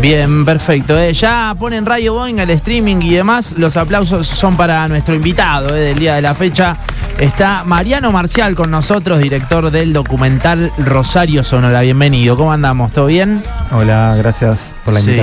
[0.00, 0.98] Bien, perfecto.
[0.98, 1.12] eh.
[1.12, 3.54] Ya ponen Radio Boeing el streaming y demás.
[3.58, 6.76] Los aplausos son para nuestro invitado eh, del día de la fecha.
[7.18, 11.82] Está Mariano Marcial con nosotros, director del documental Rosario Sonora.
[11.82, 12.34] Bienvenido.
[12.34, 12.92] ¿Cómo andamos?
[12.92, 13.42] ¿Todo bien?
[13.72, 15.20] Hola, gracias por la Sí.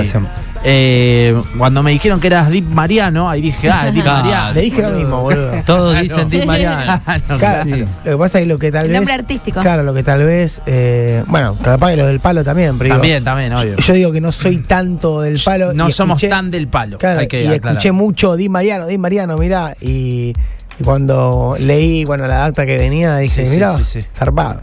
[0.64, 4.22] Eh, cuando me dijeron que eras Deep Mariano, ahí dije, ah, Deep Claro.
[4.24, 4.52] Mariano.
[4.54, 5.52] Le dije lo mismo, boludo.
[5.64, 6.02] Todos Claro.
[6.02, 7.00] dicen Tim Mariano.
[7.38, 7.70] Claro.
[8.04, 8.96] Lo que pasa es que lo que tal El vez.
[8.98, 9.60] nombre artístico.
[9.60, 10.60] Claro, lo que tal vez.
[10.66, 12.86] eh, bueno, capaz que lo del palo también, pero.
[12.86, 13.76] digo, También, también, obvio.
[13.76, 15.72] Yo digo que no soy tanto del palo.
[15.72, 16.98] No y somos escuché- tan del palo.
[16.98, 19.74] Claro, hay que y escuché mucho Di Mariano, Di Mariano, mirá.
[19.80, 20.32] Y,
[20.80, 24.00] y cuando leí, bueno, la acta que venía, dije, Sí, sí, mirá, sí, sí.
[24.14, 24.62] zarpado.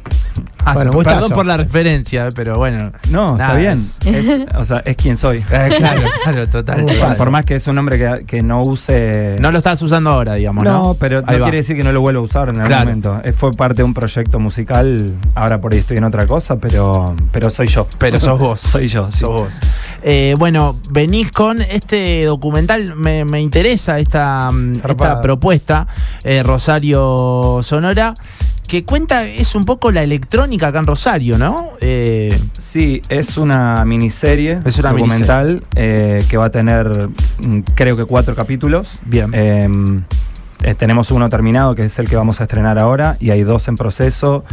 [0.66, 1.36] Ah, Bueno, perdón gustazo.
[1.36, 2.92] por la referencia, pero bueno.
[3.12, 3.74] No, Nada, está bien.
[3.74, 5.38] es- Es- o sea, es quien soy.
[5.38, 6.86] Eh, claro, claro, total.
[7.00, 7.18] Paso.
[7.24, 9.36] Por más que es un nombre que, que no use.
[9.40, 10.72] No lo estás usando ahora, digamos, ¿no?
[10.84, 11.46] No, pero no Ahí va.
[11.46, 12.86] quiere decir que no lo vuelva a usar en algún Claro.
[12.86, 13.22] momento.
[13.24, 15.14] Eh, Fue parte de un proyecto musical.
[15.36, 17.88] Ahora por ahí estoy en otra cosa, pero, pero soy yo.
[18.00, 18.60] Pero sos vos.
[18.60, 19.12] soy yo.
[19.12, 19.20] sí.
[19.20, 19.60] Sos vos.
[20.02, 25.88] Eh, bueno, venís con este documental, me, me interesa esta, mm, esta propuesta,
[26.24, 28.14] eh, Rosario Sonora,
[28.68, 31.72] que cuenta, es un poco la electrónica acá en Rosario, ¿no?
[31.82, 37.10] Eh, Sí, es una miniserie Es una documental eh, que va a tener,
[37.48, 38.98] mm, creo que cuatro capítulos.
[39.06, 39.32] bien.
[39.34, 39.68] Eh,
[40.64, 43.68] eh, tenemos uno terminado, que es el que vamos a estrenar ahora, y hay dos
[43.68, 44.44] en proceso,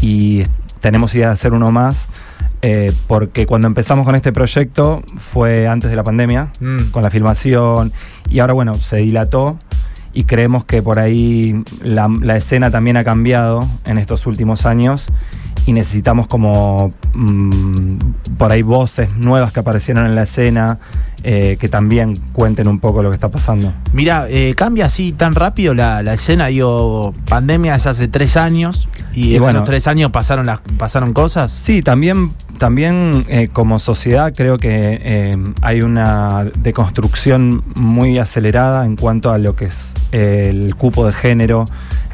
[0.00, 0.42] y
[0.80, 1.96] tenemos idea de hacer uno más,
[2.62, 6.90] eh, porque cuando empezamos con este proyecto fue antes de la pandemia, Mm.
[6.90, 7.92] con la filmación,
[8.28, 9.58] y ahora bueno, se dilató,
[10.12, 15.06] y creemos que por ahí la, la escena también ha cambiado en estos últimos años,
[15.64, 17.96] y necesitamos como mm,
[18.36, 20.78] por ahí voces nuevas que aparecieron en la escena,
[21.22, 23.72] eh, que también cuenten un poco lo que está pasando.
[23.92, 28.88] Mira, eh, cambia así tan rápido la, la escena, digo, pandemia es hace tres años,
[29.14, 29.58] y, Y en bueno.
[29.58, 31.52] esos tres años pasaron, las, pasaron cosas.
[31.52, 35.32] Sí, también, también eh, como sociedad creo que eh,
[35.62, 41.12] hay una deconstrucción muy acelerada en cuanto a lo que es eh, el cupo de
[41.12, 41.64] género,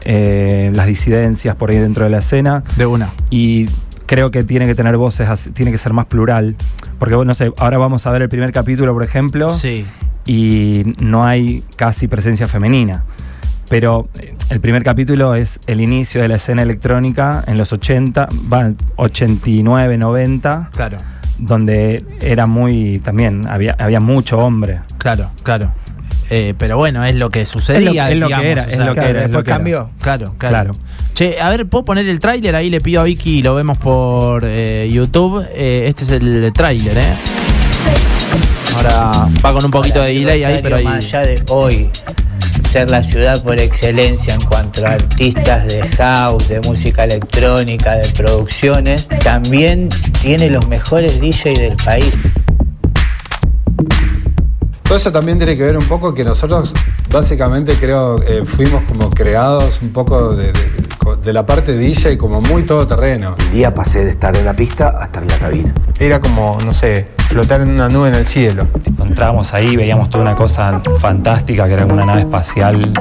[0.06, 3.12] eh, las disidencias por ahí dentro de la escena De una.
[3.28, 3.66] y
[4.06, 6.56] creo que tiene que tener voces, tiene que ser más plural,
[6.98, 9.84] porque bueno, no sé, ahora vamos a ver el primer capítulo, por ejemplo, Sí.
[10.24, 13.04] y no hay casi presencia femenina.
[13.68, 18.28] Pero eh, el primer capítulo es el inicio de la escena electrónica en los 80,
[18.52, 20.96] va, 89, 90, Claro,
[21.38, 24.80] donde era muy, también había, había mucho hombre.
[24.98, 25.72] claro, claro.
[26.30, 28.10] Eh, pero bueno, es lo que sucedía.
[28.10, 29.90] es lo que era, o es lo que Claro, era, después cambió.
[30.00, 30.72] Claro, claro, Claro.
[31.14, 32.54] Che, a ver, ¿puedo poner el tráiler?
[32.54, 35.42] Ahí le pido a Vicky y lo vemos por eh, YouTube.
[35.52, 37.14] Eh, este es el tráiler, ¿eh?
[38.76, 39.10] Ahora
[39.44, 40.84] va con un poquito de delay ahí, pero ahí...
[40.84, 41.88] Más allá de hoy
[42.78, 48.08] ser la ciudad por excelencia en cuanto a artistas de house, de música electrónica, de
[48.10, 49.88] producciones, también
[50.22, 52.12] tiene los mejores DJs del país.
[54.84, 56.72] Todo eso también tiene que ver un poco que nosotros
[57.10, 60.78] básicamente creo eh, fuimos como creados un poco de, de-
[61.24, 63.34] de la parte DJ como muy todoterreno.
[63.38, 65.74] Un día pasé de estar en la pista a estar en la cabina.
[65.98, 68.66] Era como, no sé, flotar en una nube en el cielo.
[68.98, 72.92] Entrábamos ahí, veíamos toda una cosa fantástica, que era una nave espacial.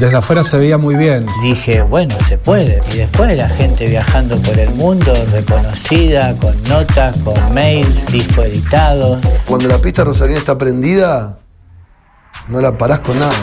[0.00, 1.26] Desde afuera se veía muy bien.
[1.42, 2.80] Dije, bueno, se puede.
[2.92, 9.20] Y después la gente viajando por el mundo, reconocida, con notas, con mails, disco editado.
[9.44, 11.38] Cuando la pista rosarina está prendida,
[12.48, 13.34] no la parás con nada.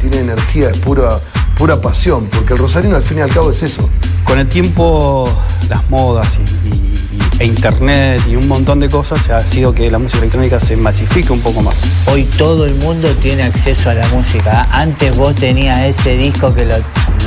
[0.00, 1.18] Tiene energía, es pura,
[1.56, 3.88] pura pasión, porque el rosarino al fin y al cabo es eso.
[4.24, 5.28] Con el tiempo,
[5.68, 6.94] las modas y, y-
[7.40, 11.32] e internet y un montón de cosas ha sido que la música electrónica se masifique
[11.32, 11.74] un poco más.
[12.06, 14.66] Hoy todo el mundo tiene acceso a la música.
[14.70, 16.76] Antes vos tenías ese disco que lo,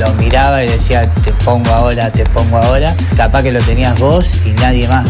[0.00, 2.94] lo miraba y decía, te pongo ahora, te pongo ahora.
[3.16, 5.06] Capaz que lo tenías vos y nadie más.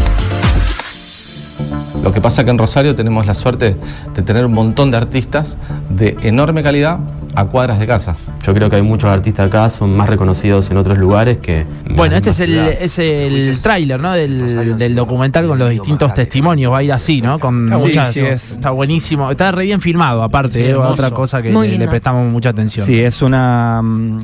[2.02, 3.76] Lo que pasa que en Rosario tenemos la suerte
[4.14, 5.56] de tener un montón de artistas
[5.90, 6.98] de enorme calidad
[7.34, 8.16] a cuadras de casa.
[8.44, 11.60] Yo creo que hay muchos artistas acá, son más reconocidos en otros lugares que...
[11.84, 12.72] en Bueno, este es el, ciudad.
[12.80, 14.12] es el tráiler, ¿no?
[14.12, 16.72] Del, del documental con los distintos testimonios.
[16.72, 17.38] Va a ir así, ¿no?
[17.38, 18.14] Con Está muchas.
[18.14, 18.26] buenísimo.
[18.28, 18.50] Sí, es.
[18.52, 19.30] Está buenísimo.
[19.30, 20.58] Está re bien filmado, aparte.
[20.58, 22.84] Sí, eh, otra cosa que le, prestamos mucha atención.
[22.84, 24.20] Sí, es una mm,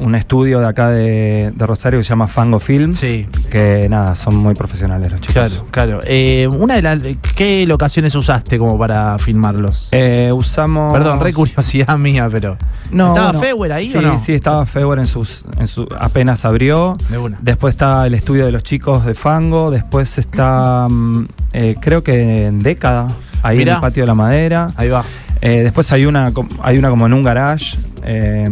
[0.00, 2.98] un estudio de acá de, de Rosario que se llama Fango Films.
[2.98, 3.28] Sí.
[3.50, 5.34] Que nada, son muy profesionales los chicos.
[5.34, 6.00] Claro, claro.
[6.04, 7.02] Eh, una de las.
[7.36, 9.88] ¿Qué locaciones usaste como para filmarlos?
[9.92, 10.92] Eh, usamos.
[10.92, 12.56] Perdón, re curiosidad mía, pero.
[12.90, 14.18] No, ¿Estaba bueno, Feuer ahí sí, o no?
[14.18, 15.86] Sí, estaba Feuer en sus, en su.
[16.00, 16.96] apenas abrió.
[17.08, 17.38] De una.
[17.40, 19.70] Después está el estudio de los chicos de Fango.
[19.70, 20.88] Después está.
[20.90, 23.06] mm, eh, creo que en década.
[23.42, 23.72] Ahí Mirá.
[23.72, 24.70] en el patio de la madera.
[24.76, 25.02] Ahí va.
[25.42, 26.32] Eh, después hay una,
[26.62, 27.76] hay una como en un garage.
[28.04, 28.44] eh,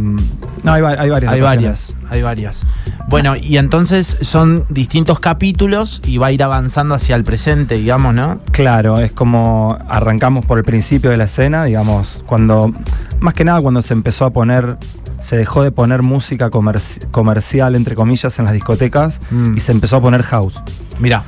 [0.62, 1.32] no, hay, hay varias.
[1.32, 2.66] Hay varias, hay varias.
[3.08, 8.14] Bueno, y entonces son distintos capítulos y va a ir avanzando hacia el presente, digamos,
[8.14, 8.38] ¿no?
[8.52, 12.72] Claro, es como arrancamos por el principio de la escena, digamos, cuando,
[13.20, 14.76] más que nada cuando se empezó a poner,
[15.20, 19.56] se dejó de poner música comerci- comercial, entre comillas, en las discotecas Mm.
[19.56, 20.60] y se empezó a poner house.
[20.98, 21.22] Mira,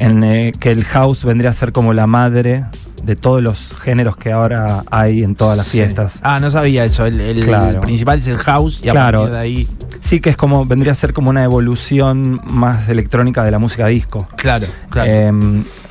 [0.00, 2.64] En eh, que el house vendría a ser como la madre
[3.04, 6.14] de todos los géneros que ahora hay en todas las fiestas.
[6.22, 7.04] Ah, no sabía eso.
[7.06, 7.80] El, el Claro.
[7.80, 9.18] principal es el house y a Claro.
[9.20, 9.68] partir de ahí.
[10.00, 13.86] Sí, que es como, vendría a ser como una evolución más electrónica de la música
[13.86, 14.26] disco.
[14.36, 15.10] Claro, claro.
[15.10, 15.32] Eh,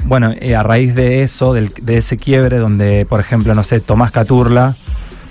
[0.05, 3.79] bueno, eh, a raíz de eso, del- de ese quiebre, donde, por ejemplo, no sé,
[3.79, 4.75] Tomás Caturla,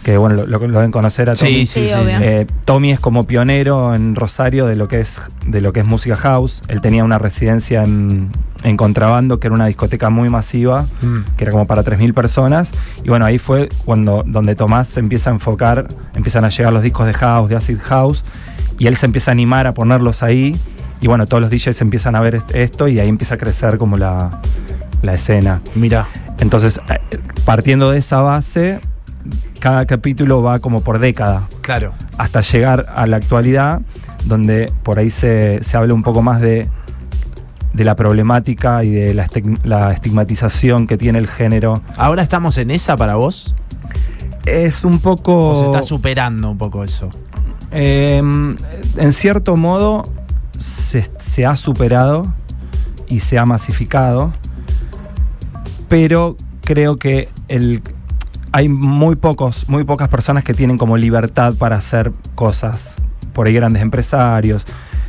[0.03, 1.51] que bueno, lo, lo- lo deben conocer a Tommy.
[1.51, 1.95] sí, sí, Sí.
[2.23, 5.13] Eh, Tommy es como pionero en Rosario de lo que es
[5.47, 6.61] de lo que es música house.
[6.69, 8.31] Él tenía una residencia en,
[8.65, 11.19] en Contrabando, que era una discoteca muy masiva, Mm.
[11.37, 12.71] que era como para 3.000 personas.
[13.05, 16.83] Y bueno, ahí fue cuando donde Tomás se empieza a enfocar, empiezan a llegar los
[16.83, 18.25] discos de house, de acid house,
[18.79, 20.57] y él se empieza a animar a ponerlos ahí.
[21.01, 23.79] Y bueno, todos los DJs empiezan a ver est- esto y ahí empieza a crecer
[23.79, 24.31] como la,
[25.03, 25.61] la escena.
[25.75, 26.09] Mira.
[26.39, 26.99] Entonces, eh,
[27.45, 28.81] partiendo de esa base,
[29.61, 31.95] cada capítulo va como por década Claro.
[32.19, 33.81] hasta llegar a la actualidad,
[34.27, 36.69] donde por ahí se, se habla un poco más de,
[37.73, 41.75] de la problemática y de la, estig- la estigmatización que tiene el género.
[41.97, 43.55] ¿Ahora estamos en esa para vos?
[44.47, 45.51] Es un poco...
[45.51, 47.09] ¿O se está superando un poco eso?
[47.71, 50.03] Eh, en cierto modo
[50.59, 52.27] se, se ha superado
[53.07, 54.33] y se ha masificado,
[55.89, 57.83] pero creo que el,
[58.53, 62.95] hay muy pocos, muy pocas personas que tienen como libertad para hacer cosas.
[63.33, 64.65] Por ahí grandes empresarios.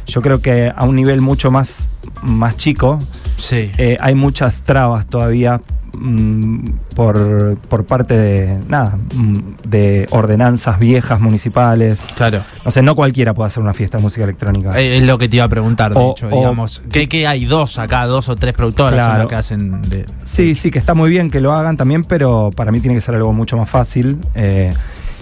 [0.06, 1.90] Yo creo que a un nivel mucho más,
[2.22, 3.00] más chico
[3.38, 3.72] Sí.
[3.78, 5.62] eh, hay muchas trabas todavía
[6.00, 9.34] mm, por, por parte de nada mm,
[9.68, 12.00] de ordenanzas viejas municipales.
[12.16, 12.44] Claro.
[12.66, 14.69] No sé, no cualquiera puede hacer una fiesta de música electrónica.
[14.80, 16.81] Eh, Es lo que te iba a preguntar, de O- hecho, o- digamos.
[16.92, 19.28] Que, que hay dos acá, dos o tres productoras Claro.
[19.28, 20.06] que hacen de.
[20.24, 23.01] Sí, sí, que está muy bien que lo hagan también, pero para mí tiene que
[23.01, 24.18] ser algo mucho más fácil.
[24.36, 24.72] eh,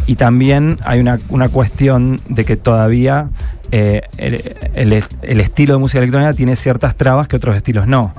[0.07, 3.29] y también hay una, una cuestión de que todavía
[3.71, 4.41] eh, el,
[4.73, 8.11] el- el estilo de música electrónica tiene ciertas trabas que otros estilos no.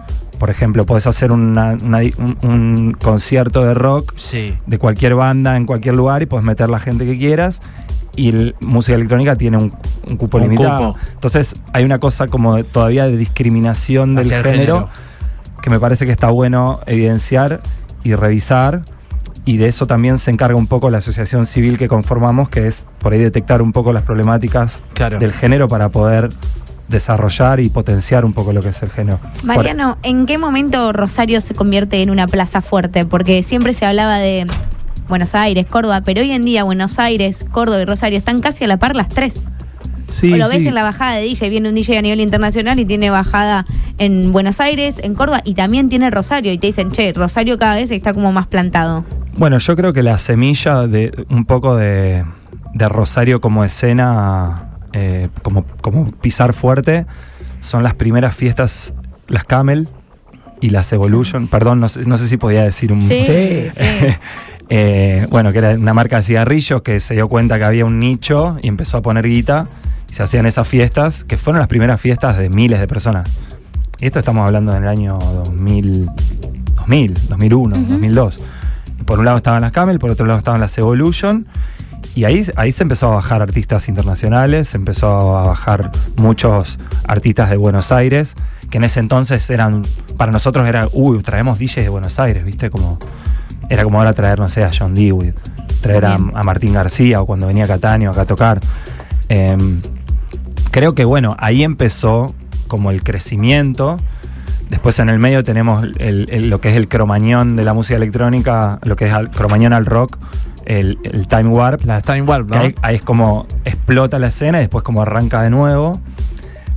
[0.42, 4.58] Por ejemplo, podés hacer una- una- un, un concierto de rock Sí.
[4.66, 7.60] de cualquier banda en cualquier lugar y puedes meter la gente que quieras.
[8.16, 9.72] Y el- música electrónica tiene un,
[10.10, 10.94] un cupo Un limitado.
[10.94, 10.98] cupo.
[11.12, 14.88] Entonces hay una cosa como de- todavía de discriminación del género, género.
[15.62, 17.60] que me parece que está bueno evidenciar
[18.02, 18.82] y revisar.
[19.44, 22.84] Y de eso también se encarga un poco la asociación civil que conformamos, que es
[22.98, 25.20] por ahí detectar un poco las problemáticas Claro.
[25.20, 26.30] del género para poder
[26.88, 29.18] desarrollar y potenciar un poco lo que es el género.
[29.44, 33.04] Mariano, ¿en qué momento Rosario se convierte en una plaza fuerte?
[33.06, 34.46] Porque siempre se hablaba de
[35.08, 38.66] Buenos Aires, Córdoba, pero hoy en día Buenos Aires, Córdoba y Rosario están casi a
[38.66, 39.48] la par las tres.
[40.08, 40.68] Sí, o lo ves sí.
[40.68, 43.64] en la bajada de DJ, viene un DJ a nivel internacional y tiene bajada
[43.98, 46.52] en Buenos Aires, en Córdoba y también tiene Rosario.
[46.52, 49.04] Y te dicen, che, Rosario cada vez está como más plantado.
[49.36, 52.24] Bueno, yo creo que la semilla de un poco de,
[52.74, 57.06] de Rosario como escena, eh, como, como pisar fuerte,
[57.60, 58.94] son las primeras fiestas,
[59.28, 59.88] las Camel
[60.60, 61.48] y las Evolution.
[61.48, 63.08] Perdón, no sé, no sé si podía decir un...
[63.08, 63.68] Sí.
[64.74, 67.98] Eh, bueno, que era una marca de cigarrillos que se dio cuenta que había un
[67.98, 69.68] nicho y empezó a poner guita
[70.08, 73.28] y se hacían esas fiestas, que fueron las primeras fiestas de miles de personas.
[74.00, 76.10] Y esto estamos hablando en el año 2000,
[76.76, 78.44] 2000 2001, 2002.
[78.98, 81.46] Y por un lado estaban las Camel, por otro lado estaban las Evolution.
[82.14, 86.78] Y ahí, ahí se empezó a bajar artistas internacionales, se empezó a bajar muchos
[87.08, 88.34] artistas de Buenos Aires,
[88.70, 89.82] que en ese entonces eran,
[90.18, 92.68] para nosotros era, uy, traemos DJs de Buenos Aires, ¿viste?
[92.70, 92.98] Como,
[93.70, 95.32] era como ahora traer, no sé, a John Dewey,
[95.80, 98.60] traer a, Martín García o cuando venía Catania acá a tocar.
[99.28, 99.80] Em,
[100.70, 102.34] creo que bueno, ahí empezó
[102.68, 103.96] como el crecimiento.
[104.68, 107.96] Después en el medio tenemos el- el- lo que es el cromañón de la música
[107.96, 110.18] electrónica, lo que es el cromañón al rock,
[110.66, 111.84] el, el time warp.
[111.84, 115.50] La Time Warp, ahí, ahí es como explota la escena y después como arranca de
[115.50, 115.92] nuevo.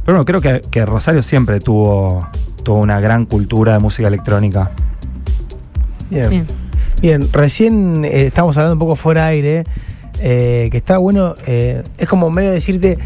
[0.06, 2.28] Pero bueno, creo que, que Rosario siempre tuvo,
[2.64, 4.72] tuvo una gran cultura de música electrónica.
[6.10, 6.30] Bien.
[6.30, 6.48] Bien.
[7.02, 9.64] Bien, recién eh, estábamos hablando un poco fuera de aire,
[10.22, 12.98] eh, que está bueno, eh, es como medio decirte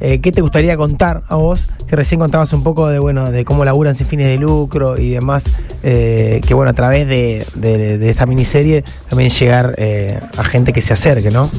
[0.00, 3.44] eh, qué te gustaría contar a vos, que recién contabas un poco de bueno de
[3.44, 5.44] cómo laburan sin fines de lucro y demás,
[5.82, 10.92] eh, que bueno, a través de, esta miniserie también llegar eh, a gente que se
[10.92, 11.50] acerque, ¿no?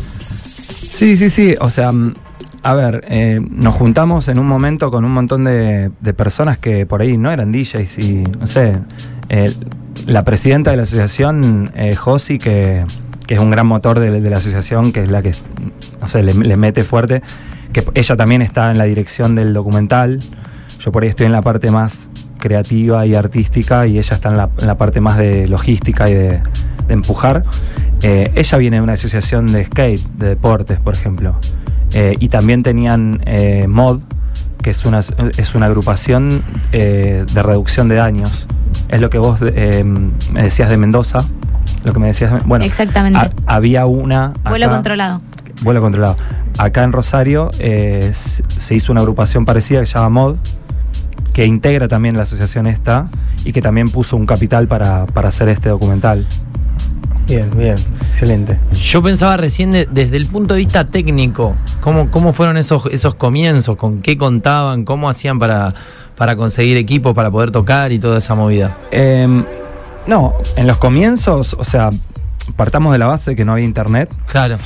[0.88, 1.56] Sí, sí, sí.
[1.60, 2.14] O sea, mm,
[2.64, 7.02] a ver, eh, nos juntamos en un momento con un montón de, personas que por
[7.02, 8.74] ahí no eran DJs y, no sé,
[10.06, 12.84] la presidenta de la asociación, Josi, que,
[13.28, 15.32] que es un gran motor de, la asociación, que es la que,
[16.02, 17.22] no sé, le mete fuerte,
[17.74, 20.20] que ella también está en la dirección del documental.
[20.80, 24.38] Yo por ahí estoy en la parte más creativa y artística y ella está en
[24.38, 26.30] la, en la parte más de logística y de,
[26.88, 27.44] de empujar.
[28.02, 31.36] Eh, ella viene de una asociación de skate, de deportes, por ejemplo.
[31.94, 34.00] Eh, y también tenían eh, MOD,
[34.64, 38.48] que es una, es una agrupación de reducción de daños.
[38.90, 41.20] Es lo que vos me decías de Mendoza.
[41.84, 42.46] Lo que me decías.
[42.46, 43.18] Bueno, Exactamente.
[43.20, 44.34] ha- había una.
[44.48, 45.22] Vuelo controlado.
[45.62, 46.18] Vuelo controlado.
[46.60, 50.36] Acá en Rosario eh, se hizo una agrupación parecida que se llama MOD,
[51.34, 53.10] que integra también la asociación esta
[53.46, 56.26] y que también puso un capital para, para hacer este documental.
[57.28, 57.76] Bien, bien,
[58.10, 58.60] excelente.
[58.74, 63.16] Yo pensaba recién de- desde el punto de vista técnico, ¿cómo, cómo fueron esos, esos
[63.16, 63.78] comienzos?
[63.78, 64.84] ¿Con qué contaban?
[64.84, 65.74] ¿Cómo hacían para,
[66.18, 68.76] para conseguir equipos, para poder tocar y toda esa movida?
[68.92, 69.46] Em,
[70.08, 71.92] no, en los comienzos, o sea,
[72.58, 74.12] partamos de la base de que no había internet.
[74.26, 74.58] Claro,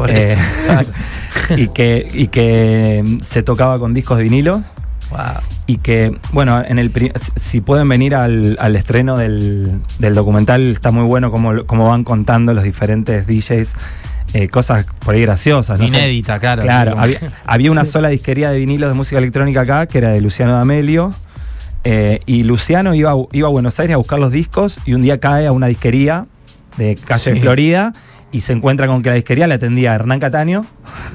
[0.00, 1.54] por Eh, eso.
[1.56, 4.62] y que, y que em, se tocaba con discos de vinilo.
[5.10, 5.18] Wow.
[5.66, 6.90] Y que, bueno, en el
[7.36, 12.02] si- pueden venir al, al estreno del, del documental, está muy bueno cómo, cómo van
[12.04, 13.68] contando los diferentes DJs.
[14.32, 15.78] eh, cosas por ahí graciosas.
[15.78, 15.84] ¿no?
[15.84, 16.62] Inédita, claro.
[16.62, 20.20] Claro, había, había una sola disquería de vinilos de música electrónica acá, que era de
[20.22, 21.12] Luciano D'Amelio.
[21.84, 25.02] eh, y Luciano iba, a- iba a Buenos Aires a buscar los discos y un
[25.02, 26.26] día cae a una disquería
[26.78, 27.40] de calle Sí.
[27.40, 27.92] Florida
[28.32, 30.64] y se encuentra con que la disquería la atendía Hernán Cataño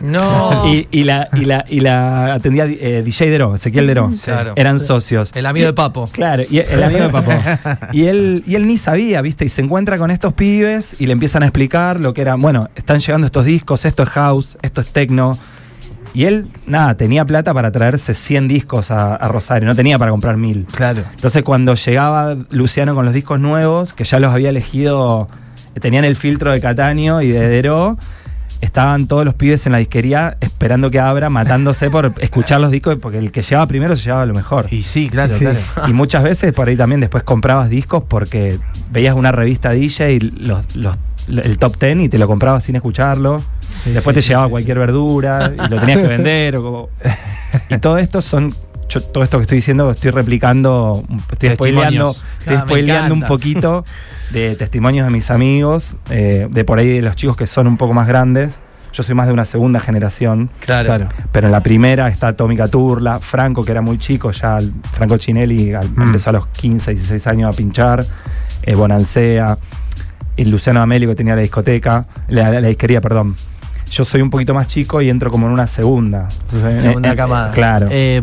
[0.01, 0.65] No.
[0.71, 4.09] y, y la, y, la, y la atendía eh, DJ Deró, Ezequiel Deró.
[4.23, 4.53] Claro.
[4.55, 5.31] Eran socios.
[5.33, 6.07] El amigo de Papo.
[6.11, 7.31] Claro, y el amigo de Papo.
[7.93, 9.45] Y él, y él ni sabía, ¿viste?
[9.45, 12.69] Y se encuentra con estos pibes y le empiezan a explicar lo que era, bueno,
[12.75, 15.37] están llegando estos discos, esto es house, esto es techno.
[16.13, 20.11] Y él, nada, tenía plata para traerse 100 discos a, a Rosario, no tenía para
[20.11, 20.65] comprar mil.
[20.71, 21.03] Claro.
[21.13, 25.27] Entonces cuando llegaba Luciano con los discos nuevos, que ya los había elegido,
[25.79, 27.97] tenían el filtro de Cataño y de Deró,
[28.61, 32.97] estaban todos los pibes en la disquería esperando que abra, matándose por escuchar los discos,
[33.01, 34.67] porque el que llegaba primero se llevaba lo mejor.
[34.71, 35.39] Y sí, claro, Sí.
[35.45, 35.59] claro.
[35.87, 38.57] Y muchas veces por ahí también después comprabas discos porque
[38.91, 42.75] veías una revista DJ y los, los- el top ten y te lo comprabas sin
[42.75, 43.41] escucharlo.
[43.85, 46.55] después sí, te llevaba cualquier verdura y lo tenías que vender.
[46.57, 46.89] o como-
[47.69, 48.53] y todo esto son.
[48.89, 53.21] Yo todo esto que estoy diciendo lo estoy replicando, estoy spoileando, estoy Ah, spoileando un
[53.23, 53.83] poquito
[54.31, 57.77] de testimonios de mis amigos, eh, de por ahí de los chicos que son un
[57.77, 58.51] poco más grandes.
[58.93, 60.49] Yo soy más de una segunda generación.
[60.61, 60.85] Claro.
[60.85, 61.09] Claro.
[61.33, 64.57] Pero en la primera está Tommy Caturla, Franco, que era muy chico, ya
[64.93, 66.01] Franco Chinelli al- Mm.
[66.03, 68.05] empezó a los 15, 16 años a pinchar,
[68.63, 69.57] eh, Bonancea,
[70.37, 73.35] el Luciano Amelio que tenía la discoteca, la, la- la disquería, perdón.
[73.91, 76.27] Yo soy un poquito más chico y entro como en una segunda.
[76.51, 77.51] Entonces, Segunda eh, eh, camada.
[77.51, 77.87] Claro.
[77.91, 78.21] Eh,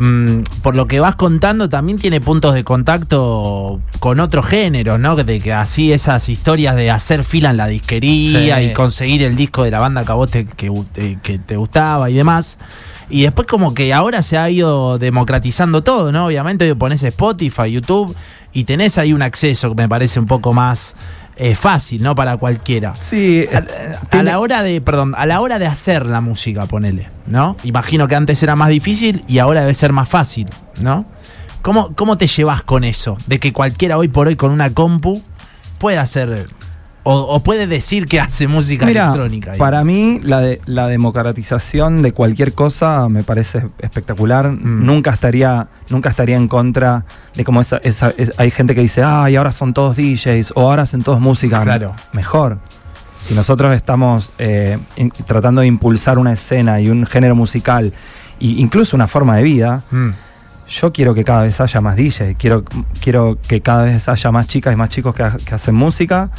[0.63, 5.17] por lo que vas contando, también tiene puntos de contacto con otros géneros, ¿no?
[5.17, 8.65] Que, te- que así esas historias de hacer fila en la disquería Sí.
[8.67, 11.57] y conseguir el disco de la banda que a vos te, que, eh, que te
[11.57, 12.59] gustaba y demás.
[13.09, 16.27] Y después como que ahora se ha ido democratizando todo, ¿no?
[16.27, 18.15] Obviamente hoy pones Spotify, YouTube
[18.53, 20.97] y tenés ahí un acceso que me parece un poco más
[21.37, 22.15] eh, fácil, ¿no?
[22.15, 22.95] Para cualquiera.
[22.95, 26.67] sí, A, eh, a la hora de, perdón, a la hora de hacer la música,
[26.67, 27.57] ponele, ¿no?
[27.65, 30.49] Imagino que antes era más difícil y ahora debe ser más fácil,
[30.81, 31.07] ¿no?
[31.63, 33.17] ¿Cómo, cómo te llevas con eso?
[33.27, 35.23] De que cualquiera hoy por hoy con una compu
[35.79, 36.49] puede hacer
[37.05, 39.53] o, o puede decir que hace música Mira, electrónica.
[39.59, 44.51] para mí la, de- la democratización de cualquier cosa me parece espectacular.
[44.51, 44.87] Mm.
[44.87, 47.05] Nunca estaría nunca estaría en contra
[47.35, 50.61] de cómo esa, esa- es- hay gente que dice, ay, ahora son todos DJs o
[50.63, 51.63] ahora hacen todos música.
[51.63, 51.95] Claro.
[52.13, 52.59] Mejor.
[53.27, 57.93] Si nosotros estamos eh, in- tratando de impulsar una escena y un género musical
[58.41, 60.11] e incluso una forma de vida, Mm,
[60.69, 62.65] yo quiero que cada vez haya más DJ, quiero,
[63.01, 66.31] quiero que cada vez haya más chicas y más chicos que, ha- que hacen música.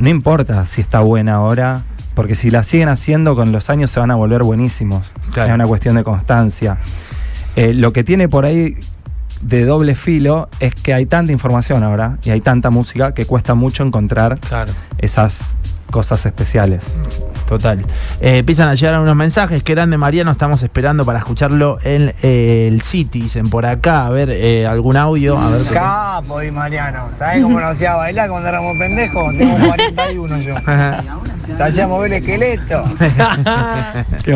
[0.00, 1.82] No importa si está buena ahora,
[2.14, 5.04] porque si la siguen haciendo con los años se van a volver buenísimos.
[5.32, 5.50] Claro.
[5.50, 6.78] Es una cuestión de constancia.
[7.56, 8.76] Eh, lo que tiene por ahí
[9.42, 13.54] de doble filo es que hay tanta información ahora y hay tanta música que cuesta
[13.54, 14.72] mucho encontrar Claro.
[14.98, 15.40] esas
[15.90, 16.80] cosas especiales.
[17.48, 17.84] total.
[18.20, 19.62] Eh, empiezan a llegar unos mensajes.
[19.64, 23.22] Qué grande Mariano, estamos esperando para escucharlo en eh, el City.
[23.22, 25.36] Dicen por acá, a ver eh, algún audio.
[25.38, 27.08] A ver Capo, Di Mariano.
[27.16, 29.36] ¿Sabés cómo nos hacía bailar cuando éramos pendejos?
[29.36, 30.54] Tengo 41 yo.
[31.56, 32.84] Te hacía mover el esqueleto.
[34.24, 34.32] Qué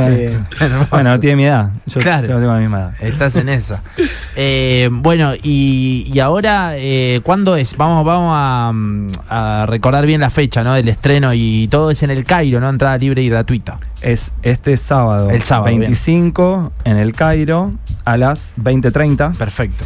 [0.90, 1.70] bueno, no tiene mi edad.
[1.87, 2.26] Yo, Claro.
[2.26, 2.94] yo tengo la misma edad.
[3.00, 3.82] Estás en esa.
[4.37, 7.76] Eh, bueno, y, y ahora, eh, ¿cuándo es?
[7.76, 10.75] Vamos, vamos a, mm, a recordar bien la fecha, ¿no?
[10.75, 12.69] Del estreno y todo es en el Cairo, ¿no?
[12.69, 13.79] Entrada libre y gratuita.
[14.01, 15.81] Es este sábado, El sábado, bien.
[15.81, 17.73] 25 en el Cairo
[18.05, 19.37] a las 20.30.
[19.37, 19.85] Perfecto.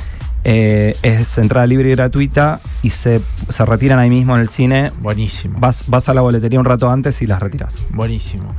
[0.50, 4.93] Eh, es entrada libre y gratuita y se, se retiran ahí mismo en el cine.
[5.02, 5.59] Buenísimo.
[5.61, 7.75] Vas, vas a la boletería un rato antes y las retiras.
[7.90, 8.55] Buenísimo.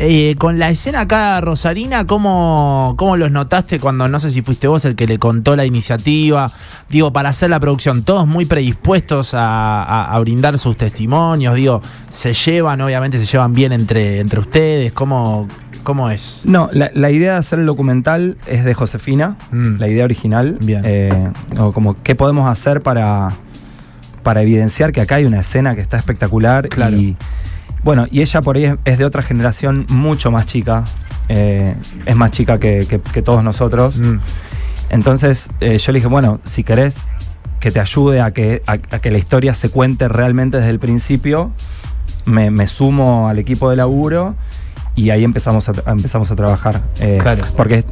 [0.00, 4.66] Eh, con la escena acá rosarina, ¿cómo, ¿cómo los notaste cuando no sé si fuiste
[4.68, 6.50] vos el que le contó la iniciativa?
[6.88, 11.82] Digo, para hacer la producción, todos muy predispuestos a, a- a brindar sus testimonios, digo,
[12.10, 15.48] se llevan, obviamente se llevan bien entre, entre ustedes, ¿cómo,
[15.82, 16.42] cómo es?
[16.44, 19.78] No, la, la idea de hacer el documental es de Josefina, Mm.
[19.78, 20.58] la idea original.
[20.60, 20.82] Bien.
[20.84, 23.28] Eh, o como qué podemos hacer para,
[24.22, 26.68] para evidenciar que acá hay una escena que está espectacular.
[26.68, 26.96] Claro.
[26.96, 27.16] Y
[27.84, 30.84] bueno, y ella por ahí es, es de otra generación mucho más chica.
[31.30, 31.74] eh,
[32.06, 33.96] es más chica que, que- que todos nosotros.
[33.98, 34.16] Mm.
[34.90, 36.96] Entonces eh, yo le dije, bueno, si querés
[37.60, 40.78] que te ayude a que, a, a que la historia se cuente realmente desde el
[40.78, 41.50] principio,
[42.24, 44.36] me, me sumo al equipo de laburo
[44.98, 46.82] y ahí empezamos a, tra- empezamos a trabajar.
[47.00, 47.44] Eh, Claro.
[47.56, 47.84] Porque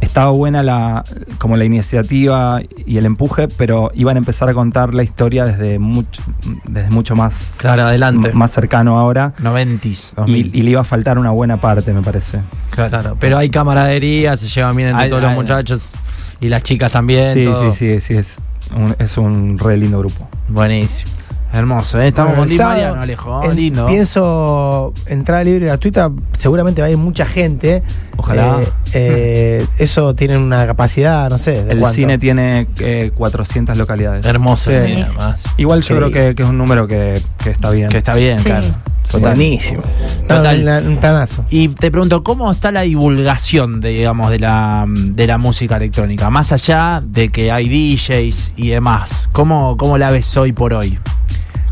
[0.00, 1.04] estaba buena la,
[1.38, 5.78] como la iniciativa y el empuje, pero iban a empezar a contar la historia desde
[5.78, 6.22] mucho,
[6.64, 8.32] desde mucho más, Claro, adelante.
[8.32, 9.32] más cercano ahora.
[9.42, 10.50] 90s, Y, 2000.
[10.54, 12.40] y le iba a faltar una buena parte, me parece.
[12.70, 15.92] Claro, pero hay camaradería, se llevan bien entre todos los muchachos
[16.40, 17.32] y las chicas también.
[17.34, 17.72] Sí, todo.
[17.72, 18.36] sí, sí, sí, es
[18.76, 20.28] un, es un re lindo grupo.
[20.48, 21.10] Buenísimo.
[21.54, 22.08] Hermoso, ¿eh?
[22.08, 23.86] estamos Bueno, con el Di sábado, Mariano, Alejo, en- lindo.
[23.86, 27.82] Pienso entrada libre y gratuita, seguramente va a ir mucha gente.
[28.16, 28.60] Ojalá.
[28.60, 31.64] Eh, eh, eso tiene una capacidad, no sé.
[31.64, 31.94] ¿de El cuánto?
[31.94, 34.26] cine tiene eh, 400 Hermoso localidades.
[34.26, 34.88] el Sí.
[34.88, 35.44] cine, además.
[35.56, 35.94] Igual yo Sí.
[35.94, 37.88] creo que, que es un número que, que está bien.
[37.88, 38.44] Que está bien, Sí.
[38.46, 38.66] claro.
[39.10, 39.36] Total.
[39.36, 39.82] Buenísimo.
[40.26, 40.84] Total.
[40.88, 41.44] un planazo.
[41.50, 46.30] Y te pregunto, ¿cómo está la divulgación de, digamos, de la, de la música electrónica?
[46.30, 50.98] Más allá de que hay DJs y demás, ¿cómo, cómo la ves hoy por hoy?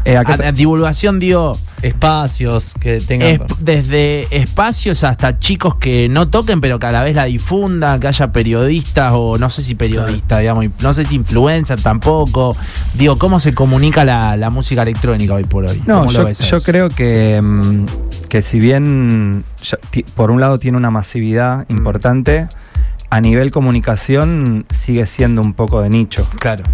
[0.04, 3.28] Eh, ¿a qué A- te- a divulgación, digo, Espacios que tengan.
[3.28, 8.00] es- desde espacios hasta chicos que no toquen, pero que a la vez la difundan,
[8.00, 12.56] que haya periodistas o no sé si periodistas, digamos, no sé si influencer tampoco.
[12.94, 15.80] Digo, ¿cómo se comunica la, la música electrónica hoy por hoy?
[15.86, 17.86] No, ¿Cómo lo yo, creo que, mm,
[18.28, 21.76] que si bien ya ti- por un lado tiene una masividad Mm.
[21.76, 22.48] importante,
[23.10, 26.26] a nivel comunicación sigue siendo un poco de nicho.
[26.38, 26.64] Claro.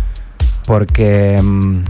[0.67, 1.81] Porque, mm,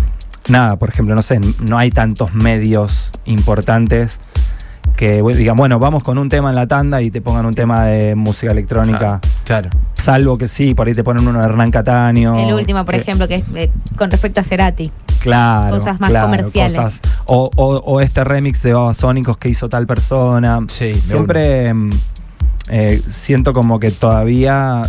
[0.49, 4.19] nada, por ejemplo, no sé, no hay tantos medios importantes
[4.97, 7.85] que digan, bueno, vamos con un tema en la tanda y te pongan un tema
[7.85, 9.21] de música electrónica.
[9.45, 9.71] Claro.
[9.95, 12.37] Salvo que sí, por ahí te ponen uno de Hernán Cataño.
[12.39, 14.91] El último, por que- ejemplo, que es eh, con respecto a Cerati.
[15.21, 15.77] Claro.
[15.77, 16.75] Cosas más claro, comerciales.
[16.77, 20.61] cosas- o, o- o este remix de Babasónicos que hizo tal persona.
[20.69, 21.91] Sí, Siempre mm,
[22.71, 24.83] eh, siento como que todavía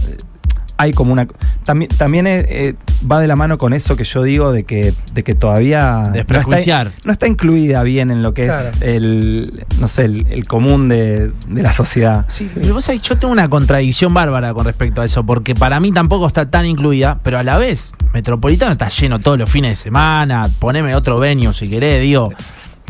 [0.80, 1.28] hay como una.
[1.66, 2.76] También, también eh, eh,
[3.10, 6.04] va de la mano con eso que yo digo de que, de que todavía.
[6.08, 6.88] no Desprejuiciar.
[6.88, 8.70] está, no está incluida bien en lo que Claro.
[8.70, 9.66] es el.
[9.80, 12.24] No sé, el, el común de, de la sociedad.
[12.30, 15.80] Sí, pero vos sabés, yo tengo una contradicción bárbara con respecto a eso, porque para
[15.82, 19.72] mí tampoco está tan incluida, pero a la vez, Metropolitano está lleno todos los fines
[19.72, 22.32] de semana, poneme otro venue si querés, digo.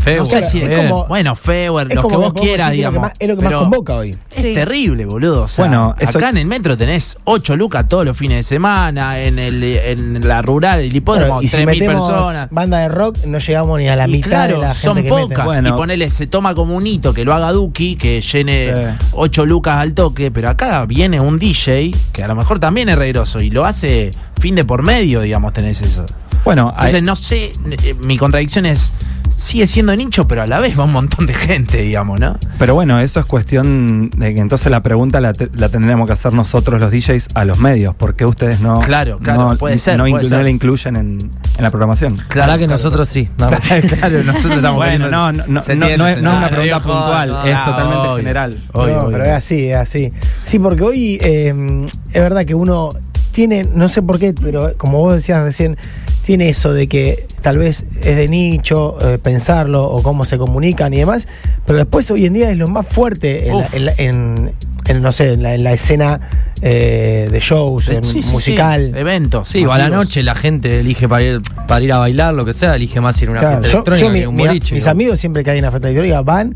[0.01, 0.23] Feo.
[0.23, 3.01] No sé si es como- bueno, Feuer, es los que como vos quieras, digamos.
[3.01, 4.11] más- es lo que más convoca hoy.
[4.31, 4.53] Es Sí.
[4.53, 5.43] terrible, boludo.
[5.43, 8.43] O sea, Bueno, eso- acá en el metro tenés 8 lucas todos los fines de
[8.43, 12.47] semana, en, el, en la rural, el hipódromo, Bueno, y si 3.000 metemos personas.
[12.51, 15.09] banda de rock, no llegamos ni a la Y mitad claro, de la son gente
[15.09, 15.29] que pocas.
[15.29, 15.45] meten.
[15.45, 15.69] Bueno.
[15.69, 18.83] Y ponele, se toma como un hito que lo haga Duki, que llene Sí.
[19.13, 22.97] 8 lucas al toque, pero acá viene un DJ que a lo mejor también es
[22.97, 26.05] reiroso y lo hace fin de por medio, digamos, tenés eso.
[26.45, 27.51] Bueno, hay- Entonces, no sé,
[27.83, 28.93] eh, mi contradicción es,
[29.39, 32.37] sigue siendo nicho, pero a la vez va un montón de gente, digamos, ¿no?
[32.57, 36.13] Pero bueno, eso es cuestión de que entonces la pregunta la, te- la tendremos que
[36.13, 37.95] hacer nosotros los DJs a los medios.
[37.95, 40.37] ¿Por qué ustedes no, Claro, claro, no, puede ser, no, puede inclu- ser.
[40.37, 41.17] no la incluyen en,
[41.57, 42.17] en la programación?
[42.27, 43.29] Claro que nosotros sí.
[43.37, 43.49] No,
[43.97, 47.29] claro, nosotros estamos Bueno, no, no, no, no, es, se no es una pregunta puntual,
[47.29, 48.63] no, es ah, totalmente general.
[48.73, 50.11] No, pero es así, es así.
[50.43, 52.89] Sí, porque hoy eh, es verdad que uno
[53.31, 55.77] tiene, no sé por qué, pero como vos decías recién,
[56.29, 60.93] tiene eso de que tal vez es de nicho eh, pensarlo o cómo se comunican
[60.93, 61.27] y demás,
[61.65, 64.51] pero después hoy en día es lo más fuerte en, la- en la- en-
[64.85, 66.19] en, no sé, en la, en la escena
[66.61, 68.93] eh, de shows, en Sí, sí, sí, musical.
[68.95, 69.49] eventos.
[69.49, 70.05] Sí, o a la masivos.
[70.05, 73.19] noche la gente elige para ir, para ir a bailar, lo que sea, elige más
[73.23, 74.75] ir a una Claro, fiesta yo- electrónica yo mi- que un boliche.
[74.75, 74.91] mis digo.
[74.91, 76.53] amigos siempre que hay una fiesta electrónica van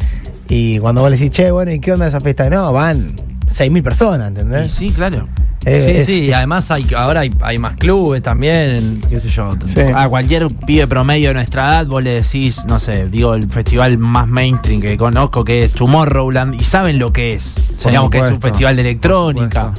[0.49, 2.47] y cuando vos le decís, che, bueno, ¿y qué onda esa fiesta?
[2.47, 3.07] No, van
[3.47, 4.71] 6.000 personas, Y ¿entendés?
[4.71, 5.27] sí, claro.
[5.65, 9.30] Eh, Sí, es- sí, y además hay, ahora hay, hay más clubes también, qué sé
[9.30, 9.49] yo.
[9.65, 9.80] Sí.
[9.95, 13.97] A cualquier pibe promedio de nuestra edad, vos le decís, no sé, digo, el festival
[13.97, 17.54] más mainstream que conozco, que es Tomorrowland, y saben lo que es.
[17.86, 19.71] Digamos que es un festival de electrónica.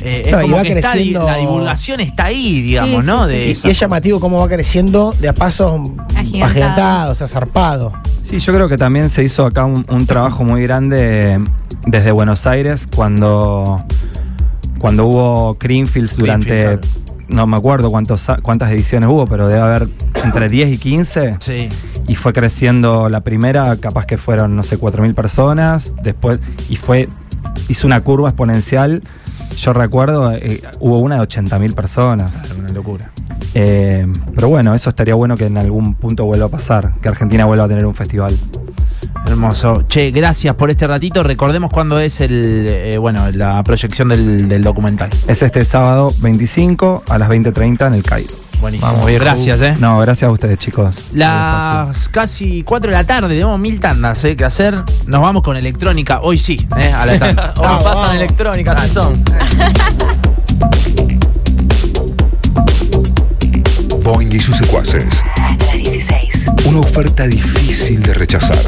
[0.00, 3.26] Eh, es como va que está creciendo- la divulgación está ahí, digamos, Sí, ¿no?
[3.26, 5.80] De y, es llamativo cómo va creciendo de a pasos
[6.14, 6.50] Agigantados.
[6.50, 7.92] agigantados, o sea, zarpado.
[8.22, 11.40] Sí, yo creo que también se hizo acá un, un trabajo muy grande
[11.86, 13.82] desde Buenos Aires cuando,
[14.78, 19.88] cuando hubo Greenfields durante Greenfield, no me acuerdo cuántos, cuántas ediciones hubo, pero debe haber
[20.24, 21.36] entre 10 y 15.
[21.40, 21.68] Sí.
[22.06, 25.94] Y fue creciendo la primera, capaz que fueron, no sé, 4.000 personas.
[26.02, 27.08] Después, y fue,
[27.68, 29.02] hizo una curva exponencial.
[29.58, 32.32] Yo recuerdo, eh, hubo una de 80.000 personas.
[32.58, 33.10] Una locura.
[33.54, 37.44] Eh, pero bueno, eso estaría bueno que en algún punto vuelva a pasar, que Argentina
[37.44, 38.36] vuelva a tener un festival.
[39.28, 39.82] Hermoso.
[39.88, 41.22] Che, gracias por este ratito.
[41.22, 45.10] Recordemos cuándo es el, eh, bueno, la proyección del, del documental.
[45.26, 48.34] Es este sábado 25 a las 20.30 en el Cairo.
[48.60, 48.90] Buenísimo.
[48.92, 49.10] Vamos.
[49.12, 49.74] Gracias, eh.
[49.78, 50.94] No, gracias a ustedes, chicos.
[51.12, 54.82] Las casi 4 de la tarde, tenemos mil tandas eh, que hacer.
[55.06, 57.54] Nos vamos con electrónica, hoy sí, eh, a la tanda.
[57.58, 59.22] Hoy pasan electrónica, así son.
[64.02, 65.06] Boing y sus secuaces.
[65.36, 66.46] Hasta las 16.
[66.64, 68.58] Una oferta difícil de rechazar.